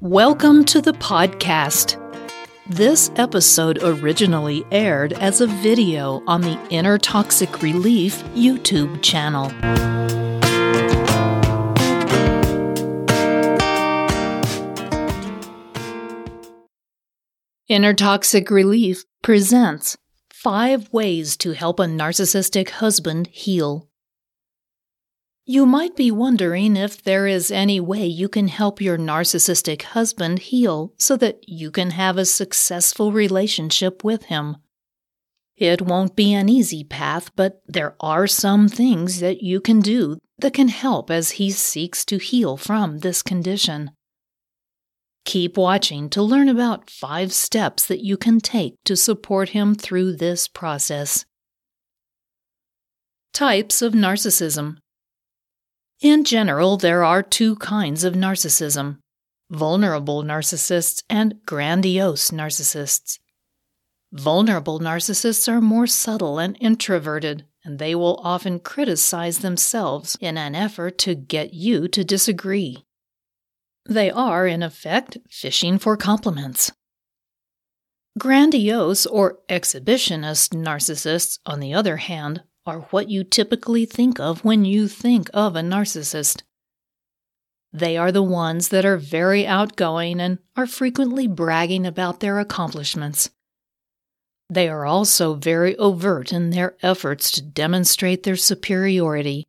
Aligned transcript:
Welcome 0.00 0.64
to 0.66 0.80
the 0.80 0.92
podcast. 0.92 1.96
This 2.68 3.10
episode 3.16 3.82
originally 3.82 4.64
aired 4.70 5.12
as 5.14 5.40
a 5.40 5.48
video 5.48 6.22
on 6.28 6.40
the 6.40 6.56
Inner 6.70 6.98
Toxic 6.98 7.62
Relief 7.62 8.22
YouTube 8.26 9.02
channel. 9.02 9.50
Inner 17.66 17.92
Toxic 17.92 18.52
Relief 18.52 19.04
presents 19.22 19.96
five 20.30 20.88
ways 20.92 21.36
to 21.38 21.50
help 21.54 21.80
a 21.80 21.86
narcissistic 21.86 22.70
husband 22.70 23.26
heal. 23.32 23.87
You 25.50 25.64
might 25.64 25.96
be 25.96 26.10
wondering 26.10 26.76
if 26.76 27.02
there 27.02 27.26
is 27.26 27.50
any 27.50 27.80
way 27.80 28.04
you 28.04 28.28
can 28.28 28.48
help 28.48 28.82
your 28.82 28.98
narcissistic 28.98 29.80
husband 29.80 30.40
heal 30.40 30.92
so 30.98 31.16
that 31.16 31.48
you 31.48 31.70
can 31.70 31.92
have 31.92 32.18
a 32.18 32.26
successful 32.26 33.12
relationship 33.12 34.04
with 34.04 34.24
him. 34.24 34.58
It 35.56 35.80
won't 35.80 36.14
be 36.14 36.34
an 36.34 36.50
easy 36.50 36.84
path, 36.84 37.34
but 37.34 37.62
there 37.66 37.96
are 37.98 38.26
some 38.26 38.68
things 38.68 39.20
that 39.20 39.42
you 39.42 39.58
can 39.58 39.80
do 39.80 40.18
that 40.36 40.52
can 40.52 40.68
help 40.68 41.10
as 41.10 41.30
he 41.30 41.50
seeks 41.50 42.04
to 42.04 42.18
heal 42.18 42.58
from 42.58 42.98
this 42.98 43.22
condition. 43.22 43.92
Keep 45.24 45.56
watching 45.56 46.10
to 46.10 46.20
learn 46.22 46.50
about 46.50 46.90
five 46.90 47.32
steps 47.32 47.86
that 47.86 48.04
you 48.04 48.18
can 48.18 48.38
take 48.38 48.74
to 48.84 48.96
support 48.96 49.48
him 49.48 49.74
through 49.74 50.16
this 50.16 50.46
process. 50.46 51.24
Types 53.32 53.80
of 53.80 53.94
narcissism. 53.94 54.76
In 56.00 56.22
general, 56.22 56.76
there 56.76 57.02
are 57.02 57.22
two 57.24 57.56
kinds 57.56 58.04
of 58.04 58.14
narcissism 58.14 58.98
vulnerable 59.50 60.22
narcissists 60.22 61.02
and 61.08 61.34
grandiose 61.46 62.30
narcissists. 62.30 63.18
Vulnerable 64.12 64.78
narcissists 64.78 65.48
are 65.48 65.60
more 65.60 65.86
subtle 65.86 66.38
and 66.38 66.56
introverted, 66.60 67.46
and 67.64 67.78
they 67.78 67.94
will 67.94 68.20
often 68.22 68.60
criticize 68.60 69.38
themselves 69.38 70.16
in 70.20 70.36
an 70.36 70.54
effort 70.54 70.98
to 70.98 71.14
get 71.14 71.54
you 71.54 71.88
to 71.88 72.04
disagree. 72.04 72.84
They 73.88 74.10
are, 74.10 74.46
in 74.46 74.62
effect, 74.62 75.16
fishing 75.30 75.78
for 75.78 75.96
compliments. 75.96 76.70
Grandiose 78.18 79.06
or 79.06 79.38
exhibitionist 79.48 80.50
narcissists, 80.50 81.38
on 81.46 81.60
the 81.60 81.72
other 81.72 81.96
hand, 81.96 82.42
are 82.68 82.80
what 82.90 83.08
you 83.08 83.24
typically 83.24 83.86
think 83.86 84.20
of 84.20 84.44
when 84.44 84.64
you 84.64 84.86
think 84.86 85.30
of 85.32 85.56
a 85.56 85.60
narcissist. 85.60 86.42
They 87.72 87.96
are 87.96 88.12
the 88.12 88.22
ones 88.22 88.68
that 88.68 88.84
are 88.84 88.98
very 88.98 89.46
outgoing 89.46 90.20
and 90.20 90.38
are 90.56 90.66
frequently 90.66 91.26
bragging 91.26 91.86
about 91.86 92.20
their 92.20 92.38
accomplishments. 92.38 93.30
They 94.50 94.68
are 94.68 94.86
also 94.86 95.34
very 95.34 95.76
overt 95.76 96.32
in 96.32 96.50
their 96.50 96.76
efforts 96.82 97.30
to 97.32 97.42
demonstrate 97.42 98.22
their 98.22 98.36
superiority. 98.36 99.46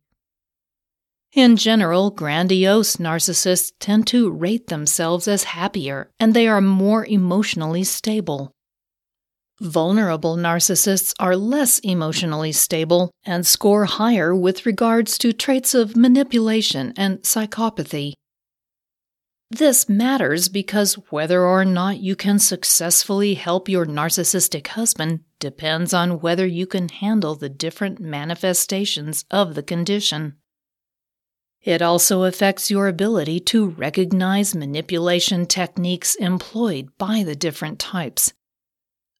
In 1.32 1.56
general, 1.56 2.10
grandiose 2.10 2.96
narcissists 2.96 3.72
tend 3.78 4.06
to 4.08 4.30
rate 4.30 4.66
themselves 4.66 5.28
as 5.28 5.44
happier 5.44 6.10
and 6.18 6.34
they 6.34 6.48
are 6.48 6.60
more 6.60 7.06
emotionally 7.06 7.84
stable. 7.84 8.52
Vulnerable 9.60 10.36
narcissists 10.36 11.12
are 11.20 11.36
less 11.36 11.80
emotionally 11.80 12.50
stable 12.50 13.10
and 13.24 13.46
score 13.46 13.84
higher 13.84 14.34
with 14.34 14.64
regards 14.64 15.18
to 15.18 15.34
traits 15.34 15.74
of 15.74 15.98
manipulation 15.98 16.94
and 16.96 17.18
psychopathy. 17.18 18.14
This 19.50 19.86
matters 19.86 20.48
because 20.48 20.94
whether 21.10 21.44
or 21.44 21.66
not 21.66 21.98
you 21.98 22.16
can 22.16 22.38
successfully 22.38 23.34
help 23.34 23.68
your 23.68 23.84
narcissistic 23.84 24.68
husband 24.68 25.20
depends 25.38 25.92
on 25.92 26.20
whether 26.20 26.46
you 26.46 26.66
can 26.66 26.88
handle 26.88 27.34
the 27.34 27.50
different 27.50 28.00
manifestations 28.00 29.26
of 29.30 29.54
the 29.54 29.62
condition. 29.62 30.36
It 31.60 31.82
also 31.82 32.22
affects 32.22 32.70
your 32.70 32.88
ability 32.88 33.40
to 33.40 33.68
recognize 33.68 34.54
manipulation 34.54 35.44
techniques 35.44 36.14
employed 36.14 36.96
by 36.96 37.24
the 37.24 37.34
different 37.34 37.78
types 37.78 38.32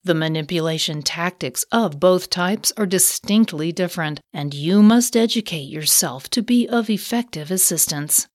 the 0.02 0.14
manipulation 0.14 1.02
tactics 1.02 1.64
of 1.70 2.00
both 2.00 2.30
types 2.30 2.72
are 2.76 2.86
distinctly 2.86 3.70
different, 3.70 4.20
and 4.32 4.54
you 4.54 4.82
must 4.82 5.16
educate 5.16 5.68
yourself 5.68 6.30
to 6.30 6.42
be 6.42 6.66
of 6.66 6.88
effective 6.88 7.50
assistance. 7.50 8.26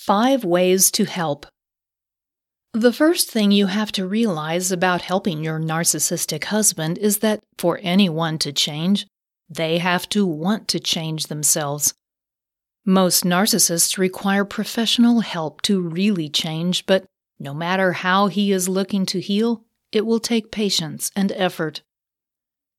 5 0.00 0.44
Ways 0.44 0.90
to 0.92 1.04
Help 1.04 1.44
The 2.72 2.92
first 2.92 3.30
thing 3.30 3.50
you 3.50 3.66
have 3.66 3.92
to 3.92 4.06
realize 4.06 4.72
about 4.72 5.02
helping 5.02 5.44
your 5.44 5.60
narcissistic 5.60 6.44
husband 6.44 6.96
is 6.96 7.18
that 7.18 7.40
for 7.58 7.78
anyone 7.82 8.38
to 8.38 8.52
change, 8.52 9.06
they 9.50 9.78
have 9.78 10.08
to 10.10 10.24
want 10.24 10.68
to 10.68 10.80
change 10.80 11.26
themselves. 11.26 11.92
Most 12.86 13.24
narcissists 13.24 13.98
require 13.98 14.46
professional 14.46 15.20
help 15.20 15.60
to 15.62 15.82
really 15.82 16.30
change, 16.30 16.86
but 16.86 17.04
no 17.38 17.54
matter 17.54 17.92
how 17.92 18.26
he 18.26 18.52
is 18.52 18.68
looking 18.68 19.06
to 19.06 19.20
heal, 19.20 19.64
it 19.92 20.04
will 20.04 20.20
take 20.20 20.50
patience 20.50 21.10
and 21.14 21.32
effort. 21.32 21.82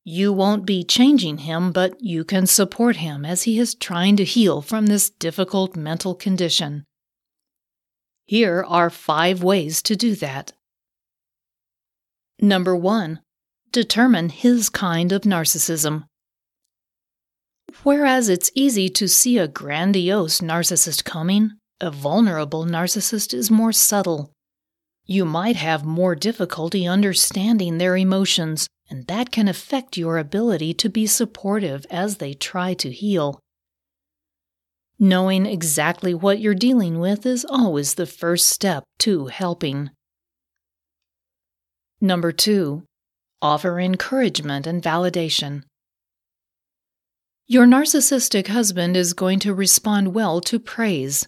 You 0.04 0.32
won't 0.32 0.66
be 0.66 0.84
changing 0.84 1.38
him, 1.38 1.72
but 1.72 2.00
you 2.00 2.24
can 2.24 2.46
support 2.46 2.96
him 2.96 3.24
as 3.24 3.42
he 3.42 3.58
is 3.58 3.74
trying 3.74 4.16
to 4.16 4.24
heal 4.24 4.62
from 4.62 4.86
this 4.86 5.10
difficult 5.10 5.76
mental 5.76 6.14
condition. 6.14 6.84
Here 8.26 8.64
are 8.66 8.90
five 8.90 9.42
ways 9.42 9.82
to 9.82 9.96
do 9.96 10.14
that. 10.16 10.52
Number 12.40 12.74
one, 12.74 13.20
determine 13.72 14.30
his 14.30 14.68
kind 14.68 15.12
of 15.12 15.22
narcissism. 15.22 16.04
Whereas 17.82 18.28
it's 18.28 18.50
easy 18.54 18.88
to 18.90 19.08
see 19.08 19.38
a 19.38 19.48
grandiose 19.48 20.40
narcissist 20.40 21.04
coming, 21.04 21.52
a 21.80 21.90
vulnerable 21.90 22.64
narcissist 22.64 23.34
is 23.34 23.50
more 23.50 23.72
subtle. 23.72 24.32
You 25.10 25.24
might 25.24 25.56
have 25.56 25.84
more 25.84 26.14
difficulty 26.14 26.86
understanding 26.86 27.78
their 27.78 27.96
emotions, 27.96 28.68
and 28.88 29.08
that 29.08 29.32
can 29.32 29.48
affect 29.48 29.96
your 29.96 30.18
ability 30.18 30.72
to 30.74 30.88
be 30.88 31.04
supportive 31.04 31.84
as 31.90 32.18
they 32.18 32.32
try 32.32 32.74
to 32.74 32.92
heal. 32.92 33.40
Knowing 35.00 35.46
exactly 35.46 36.14
what 36.14 36.38
you're 36.38 36.54
dealing 36.54 37.00
with 37.00 37.26
is 37.26 37.44
always 37.44 37.94
the 37.94 38.06
first 38.06 38.50
step 38.50 38.84
to 39.00 39.26
helping. 39.26 39.90
Number 42.00 42.30
two, 42.30 42.84
offer 43.42 43.80
encouragement 43.80 44.64
and 44.64 44.80
validation. 44.80 45.64
Your 47.48 47.66
narcissistic 47.66 48.46
husband 48.46 48.96
is 48.96 49.12
going 49.12 49.40
to 49.40 49.54
respond 49.54 50.14
well 50.14 50.40
to 50.42 50.60
praise, 50.60 51.26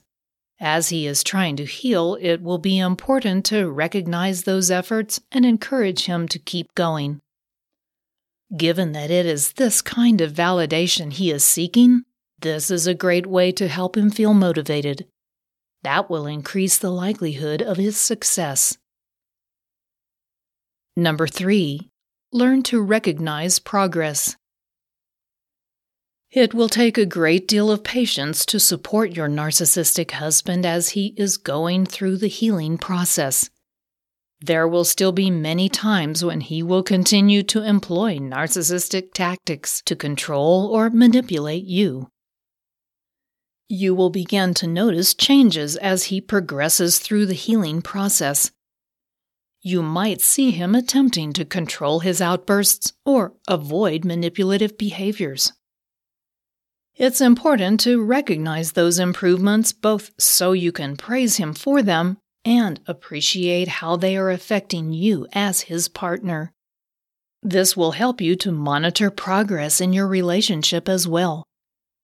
as 0.63 0.91
he 0.91 1.09
is 1.09 1.25
trying 1.25 1.57
to 1.57 1.65
heal, 1.65 2.17
it 2.21 2.41
will 2.41 2.57
be 2.57 2.79
important 2.79 3.45
to 3.45 3.69
recognize 3.69 4.45
those 4.45 4.71
efforts 4.71 5.21
and 5.33 5.45
encourage 5.45 6.05
him 6.05 6.29
to 6.29 6.39
keep 6.39 6.73
going. 6.77 7.21
Given 8.57 8.93
that 8.93 9.11
it 9.11 9.27
is 9.27 9.55
this 9.55 9.83
kind 9.83 10.21
of 10.21 10.33
validation 10.33 11.13
he 11.13 11.33
is 11.33 11.45
seeking, 11.45 12.05
this 12.39 12.71
is 12.71 12.87
a 12.87 12.95
great 12.95 13.27
way 13.27 13.51
to 13.51 13.67
help 13.67 13.97
him 13.97 14.09
feel 14.09 14.35
motivated. 14.35 15.07
That 15.83 16.09
will 16.09 16.27
increase 16.27 16.79
the 16.79 16.93
likelihood 16.93 17.61
of 17.61 17.77
his 17.77 17.97
success. 17.97 18.79
Number 20.97 21.27
three, 21.27 21.91
learn 22.33 22.63
to 22.65 22.81
recognize 22.81 23.59
progress. 23.59 24.37
It 26.33 26.55
will 26.55 26.71
take 26.71 26.97
a 26.97 27.05
great 27.05 27.47
deal 27.47 27.71
of 27.71 27.85
patience 27.85 28.47
to 28.47 28.59
support 28.59 29.15
your 29.15 29.29
narcissistic 29.29 30.13
husband 30.13 30.65
as 30.65 30.91
he 30.91 31.13
is 31.19 31.37
going 31.37 31.85
through 31.85 32.17
the 32.17 32.29
healing 32.29 32.79
process. 32.79 33.51
There 34.41 34.67
will 34.67 34.85
still 34.85 35.13
be 35.13 35.31
many 35.31 35.69
times 35.69 36.25
when 36.25 36.41
he 36.41 36.63
will 36.63 36.83
continue 36.83 37.43
to 37.43 37.63
employ 37.63 38.17
narcissistic 38.17 39.13
tactics 39.13 39.83
to 39.85 39.95
control 39.95 40.69
or 40.73 40.89
manipulate 40.89 41.65
you. 41.65 42.09
You 43.69 43.95
will 43.95 44.11
begin 44.11 44.55
to 44.55 44.67
notice 44.67 45.13
changes 45.13 45.77
as 45.77 46.05
he 46.05 46.23
progresses 46.23 46.99
through 46.99 47.27
the 47.27 47.35
healing 47.35 47.83
process. 47.83 48.51
You 49.61 49.83
might 49.83 50.23
see 50.23 50.51
him 50.51 50.75
attempting 50.75 51.35
to 51.35 51.45
control 51.45 52.01
his 52.01 52.23
outbursts 52.23 52.95
or 53.05 53.35
avoid 53.47 54.07
manipulative 54.07 54.79
behaviors. 54.79 55.53
It's 56.97 57.23
important 57.23 57.81
to 57.81 58.05
recognize 58.05 58.73
those 58.73 58.99
improvements 58.99 59.73
both 59.73 60.11
so 60.19 60.53
you 60.53 60.73
can 60.73 60.97
praise 60.97 61.37
him 61.39 61.55
for 61.55 61.83
them 61.83 62.19
and 62.45 62.81
appreciate 62.87 63.69
how 63.69 63.97
they 63.97 64.17
are 64.17 64.31
affecting 64.31 64.93
you 64.93 65.27
as 65.33 65.63
his 65.63 65.89
partner. 65.89 66.53
This 67.43 67.77
will 67.77 67.93
help 67.93 68.21
you 68.21 68.37
to 68.37 68.53
monitor 68.53 69.11
progress 69.11 69.81
in 69.81 69.93
your 69.93 70.07
relationship 70.07 70.89
as 70.89 71.09
well. 71.09 71.45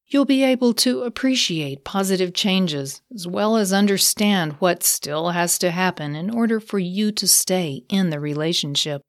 You'll 0.06 0.24
be 0.24 0.42
able 0.42 0.72
to 0.74 1.02
appreciate 1.02 1.84
positive 1.84 2.32
changes 2.32 3.02
as 3.14 3.26
well 3.26 3.58
as 3.58 3.74
understand 3.74 4.54
what 4.54 4.82
still 4.82 5.30
has 5.30 5.58
to 5.58 5.70
happen 5.70 6.16
in 6.16 6.30
order 6.30 6.60
for 6.60 6.78
you 6.78 7.12
to 7.12 7.28
stay 7.28 7.82
in 7.90 8.08
the 8.08 8.18
relationship. 8.18 9.02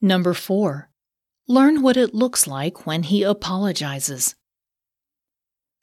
Number 0.00 0.32
four, 0.32 0.90
learn 1.46 1.82
what 1.82 1.96
it 1.96 2.14
looks 2.14 2.46
like 2.46 2.86
when 2.86 3.02
he 3.02 3.22
apologizes. 3.22 4.34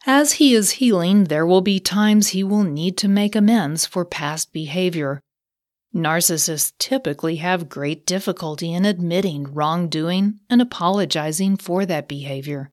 As 0.06 0.34
he 0.34 0.56
is 0.56 0.72
healing, 0.72 1.26
there 1.26 1.46
will 1.46 1.62
be 1.62 1.80
times 1.80 2.30
he 2.30 2.44
will 2.44 2.64
need 2.64 2.98
to 2.98 3.08
make 3.08 3.36
amends 3.36 3.86
for 3.86 4.04
past 4.04 4.52
behavior. 4.52 5.22
Narcissists 5.94 6.74
typically 6.80 7.36
have 7.36 7.70
great 7.70 8.06
difficulty 8.06 8.74
in 8.74 8.86
admitting 8.86 9.54
wrongdoing 9.54 10.40
and 10.50 10.62
apologizing 10.62 11.58
for 11.58 11.86
that 11.86 12.08
behavior. 12.08 12.72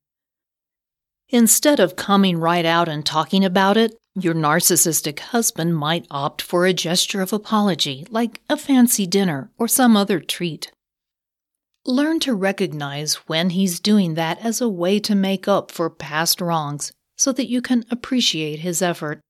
Instead 1.29 1.81
of 1.81 1.97
coming 1.97 2.39
right 2.39 2.65
out 2.65 2.89
and 2.89 3.05
talking 3.05 3.45
about 3.45 3.77
it, 3.77 3.95
your 4.15 4.35
narcissistic 4.35 5.19
husband 5.19 5.77
might 5.77 6.07
opt 6.11 6.41
for 6.41 6.65
a 6.65 6.73
gesture 6.73 7.21
of 7.21 7.35
apology, 7.35 8.07
like 8.09 8.41
a 8.49 8.57
fancy 8.57 9.07
dinner 9.07 9.51
or 9.59 9.69
some 9.69 9.97
other 9.97 10.21
treat. 10.21 10.73
Learn 11.87 12.21
to 12.21 12.35
recognize 12.35 13.15
when 13.27 13.51
he's 13.51 13.81
doing 13.81 14.15
that 14.15 14.39
as 14.45 14.61
a 14.61 14.69
way 14.69 15.01
to 15.01 15.15
make 15.15 15.49
up 15.49 15.71
for 15.71 15.89
past 15.89 16.41
wrongs 16.41 16.93
so 17.17 17.33
that 17.33 17.49
you 17.49 17.63
can 17.63 17.85
appreciate 17.91 18.61
his 18.61 18.83
effort. 18.83 19.21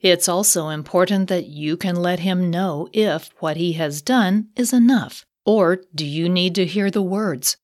It's 0.00 0.28
also 0.28 0.68
important 0.68 1.28
that 1.28 1.46
you 1.46 1.76
can 1.76 1.96
let 1.96 2.20
him 2.20 2.50
know 2.50 2.88
if 2.92 3.30
what 3.40 3.56
he 3.56 3.74
has 3.74 4.00
done 4.00 4.48
is 4.56 4.72
enough, 4.72 5.24
or 5.44 5.82
do 5.94 6.06
you 6.06 6.28
need 6.28 6.54
to 6.54 6.64
hear 6.64 6.90
the 6.90 7.02
words? 7.02 7.56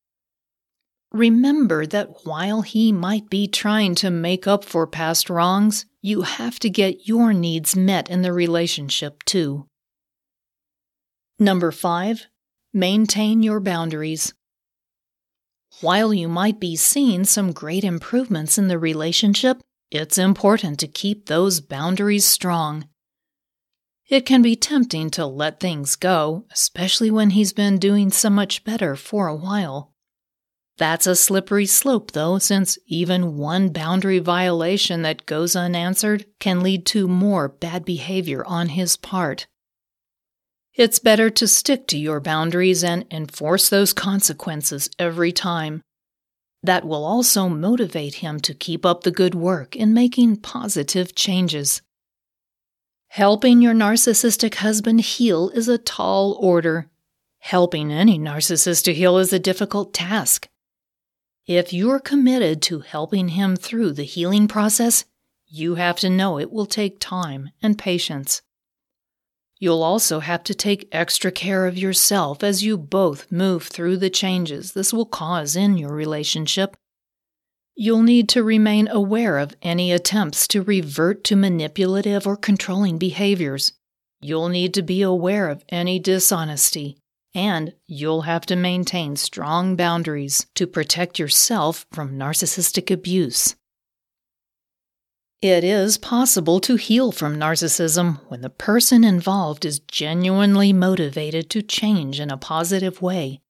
Remember 1.12 1.86
that 1.86 2.26
while 2.26 2.60
he 2.60 2.92
might 2.92 3.30
be 3.30 3.46
trying 3.46 3.94
to 3.96 4.10
make 4.10 4.46
up 4.46 4.64
for 4.64 4.86
past 4.86 5.30
wrongs, 5.30 5.86
you 6.02 6.22
have 6.22 6.58
to 6.58 6.68
get 6.68 7.08
your 7.08 7.32
needs 7.32 7.74
met 7.74 8.10
in 8.10 8.20
the 8.20 8.32
relationship 8.32 9.22
too. 9.24 9.66
Number 11.38 11.72
five, 11.72 12.26
maintain 12.76 13.42
your 13.42 13.58
boundaries. 13.58 14.34
While 15.80 16.12
you 16.12 16.28
might 16.28 16.60
be 16.60 16.76
seeing 16.76 17.24
some 17.24 17.52
great 17.52 17.84
improvements 17.84 18.58
in 18.58 18.68
the 18.68 18.78
relationship, 18.78 19.62
it's 19.90 20.18
important 20.18 20.78
to 20.80 20.86
keep 20.86 21.24
those 21.26 21.62
boundaries 21.62 22.26
strong. 22.26 22.86
It 24.08 24.26
can 24.26 24.42
be 24.42 24.56
tempting 24.56 25.10
to 25.12 25.24
let 25.24 25.58
things 25.58 25.96
go, 25.96 26.44
especially 26.52 27.10
when 27.10 27.30
he's 27.30 27.54
been 27.54 27.78
doing 27.78 28.10
so 28.10 28.28
much 28.28 28.62
better 28.62 28.94
for 28.94 29.26
a 29.26 29.34
while. 29.34 29.94
That's 30.76 31.06
a 31.06 31.16
slippery 31.16 31.66
slope, 31.66 32.12
though, 32.12 32.38
since 32.38 32.78
even 32.86 33.38
one 33.38 33.70
boundary 33.70 34.18
violation 34.18 35.00
that 35.00 35.24
goes 35.24 35.56
unanswered 35.56 36.26
can 36.40 36.62
lead 36.62 36.84
to 36.86 37.08
more 37.08 37.48
bad 37.48 37.86
behavior 37.86 38.44
on 38.44 38.68
his 38.68 38.98
part. 38.98 39.46
It's 40.76 40.98
better 40.98 41.30
to 41.30 41.48
stick 41.48 41.86
to 41.86 41.98
your 41.98 42.20
boundaries 42.20 42.84
and 42.84 43.06
enforce 43.10 43.70
those 43.70 43.94
consequences 43.94 44.90
every 44.98 45.32
time. 45.32 45.80
That 46.62 46.84
will 46.84 47.02
also 47.02 47.48
motivate 47.48 48.16
him 48.16 48.40
to 48.40 48.52
keep 48.52 48.84
up 48.84 49.02
the 49.02 49.10
good 49.10 49.34
work 49.34 49.74
in 49.74 49.94
making 49.94 50.36
positive 50.38 51.14
changes. 51.14 51.80
Helping 53.08 53.62
your 53.62 53.72
narcissistic 53.72 54.56
husband 54.56 55.00
heal 55.00 55.48
is 55.50 55.66
a 55.66 55.78
tall 55.78 56.36
order. 56.38 56.90
Helping 57.38 57.90
any 57.90 58.18
narcissist 58.18 58.84
to 58.84 58.92
heal 58.92 59.16
is 59.16 59.32
a 59.32 59.38
difficult 59.38 59.94
task. 59.94 60.46
If 61.46 61.72
you're 61.72 62.00
committed 62.00 62.60
to 62.62 62.80
helping 62.80 63.28
him 63.28 63.56
through 63.56 63.92
the 63.92 64.02
healing 64.02 64.46
process, 64.46 65.06
you 65.46 65.76
have 65.76 65.96
to 66.00 66.10
know 66.10 66.38
it 66.38 66.52
will 66.52 66.66
take 66.66 66.98
time 67.00 67.50
and 67.62 67.78
patience. 67.78 68.42
You'll 69.58 69.82
also 69.82 70.20
have 70.20 70.44
to 70.44 70.54
take 70.54 70.88
extra 70.92 71.32
care 71.32 71.66
of 71.66 71.78
yourself 71.78 72.42
as 72.44 72.62
you 72.62 72.76
both 72.76 73.32
move 73.32 73.64
through 73.64 73.96
the 73.96 74.10
changes 74.10 74.72
this 74.72 74.92
will 74.92 75.06
cause 75.06 75.56
in 75.56 75.78
your 75.78 75.92
relationship. 75.92 76.76
You'll 77.74 78.02
need 78.02 78.28
to 78.30 78.42
remain 78.42 78.88
aware 78.88 79.38
of 79.38 79.56
any 79.62 79.92
attempts 79.92 80.46
to 80.48 80.62
revert 80.62 81.24
to 81.24 81.36
manipulative 81.36 82.26
or 82.26 82.36
controlling 82.36 82.98
behaviors. 82.98 83.72
You'll 84.20 84.48
need 84.48 84.72
to 84.74 84.82
be 84.82 85.02
aware 85.02 85.48
of 85.48 85.64
any 85.68 85.98
dishonesty, 85.98 86.98
and 87.34 87.74
you'll 87.86 88.22
have 88.22 88.46
to 88.46 88.56
maintain 88.56 89.16
strong 89.16 89.76
boundaries 89.76 90.46
to 90.54 90.66
protect 90.66 91.18
yourself 91.18 91.86
from 91.92 92.18
narcissistic 92.18 92.90
abuse. 92.90 93.56
It 95.42 95.64
is 95.64 95.98
possible 95.98 96.60
to 96.60 96.76
heal 96.76 97.12
from 97.12 97.36
narcissism 97.36 98.20
when 98.28 98.40
the 98.40 98.48
person 98.48 99.04
involved 99.04 99.66
is 99.66 99.80
genuinely 99.80 100.72
motivated 100.72 101.50
to 101.50 101.60
change 101.60 102.20
in 102.20 102.30
a 102.30 102.38
positive 102.38 103.02
way. 103.02 103.42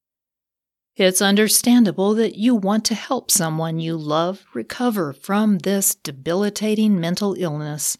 It's 0.96 1.22
understandable 1.22 2.14
that 2.14 2.36
you 2.36 2.56
want 2.56 2.84
to 2.86 2.94
help 2.94 3.30
someone 3.30 3.78
you 3.78 3.96
love 3.96 4.44
recover 4.52 5.12
from 5.12 5.58
this 5.58 5.94
debilitating 5.94 6.98
mental 6.98 7.34
illness. 7.38 7.96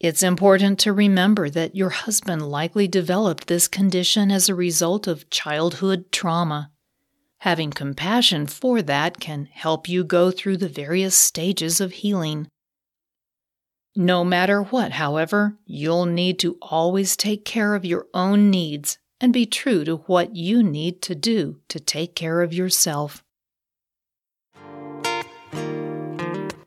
It's 0.00 0.22
important 0.22 0.78
to 0.80 0.92
remember 0.92 1.50
that 1.50 1.76
your 1.76 1.90
husband 1.90 2.48
likely 2.48 2.88
developed 2.88 3.46
this 3.46 3.68
condition 3.68 4.32
as 4.32 4.48
a 4.48 4.54
result 4.54 5.06
of 5.06 5.30
childhood 5.30 6.10
trauma. 6.10 6.72
Having 7.42 7.70
compassion 7.70 8.46
for 8.46 8.82
that 8.82 9.20
can 9.20 9.48
help 9.52 9.88
you 9.88 10.02
go 10.02 10.32
through 10.32 10.56
the 10.56 10.68
various 10.68 11.14
stages 11.14 11.80
of 11.80 11.92
healing. 11.92 12.48
No 13.94 14.24
matter 14.24 14.62
what, 14.62 14.92
however, 14.92 15.56
you'll 15.64 16.06
need 16.06 16.40
to 16.40 16.58
always 16.60 17.16
take 17.16 17.44
care 17.44 17.74
of 17.74 17.84
your 17.84 18.06
own 18.12 18.50
needs 18.50 18.98
and 19.20 19.32
be 19.32 19.46
true 19.46 19.84
to 19.84 19.96
what 19.96 20.34
you 20.34 20.62
need 20.62 21.00
to 21.02 21.14
do 21.14 21.60
to 21.68 21.78
take 21.78 22.16
care 22.16 22.42
of 22.42 22.52
yourself. 22.52 23.22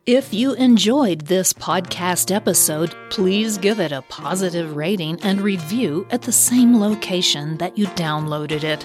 If 0.04 0.34
you 0.34 0.54
enjoyed 0.54 1.22
this 1.22 1.52
podcast 1.52 2.34
episode, 2.34 2.94
please 3.08 3.56
give 3.56 3.78
it 3.78 3.92
a 3.92 4.02
positive 4.02 4.74
rating 4.74 5.20
and 5.22 5.40
review 5.40 6.06
at 6.10 6.22
the 6.22 6.32
same 6.32 6.80
location 6.80 7.56
that 7.58 7.78
you 7.78 7.86
downloaded 7.88 8.64
it. 8.64 8.84